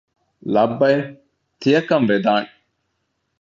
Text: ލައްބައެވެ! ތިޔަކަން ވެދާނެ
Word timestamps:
ލައްބައެވެ! 0.53 1.05
ތިޔަކަން 1.59 2.05
ވެދާނެ 2.09 2.49